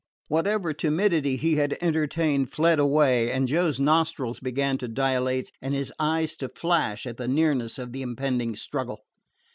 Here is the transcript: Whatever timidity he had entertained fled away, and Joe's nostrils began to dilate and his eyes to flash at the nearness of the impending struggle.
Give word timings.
Whatever 0.29 0.73
timidity 0.73 1.37
he 1.37 1.57
had 1.57 1.77
entertained 1.79 2.51
fled 2.51 2.79
away, 2.79 3.31
and 3.31 3.47
Joe's 3.47 3.79
nostrils 3.79 4.39
began 4.39 4.79
to 4.79 4.87
dilate 4.87 5.51
and 5.61 5.75
his 5.75 5.93
eyes 5.99 6.35
to 6.37 6.49
flash 6.49 7.05
at 7.05 7.17
the 7.17 7.27
nearness 7.27 7.77
of 7.77 7.91
the 7.91 8.01
impending 8.01 8.55
struggle. 8.55 9.01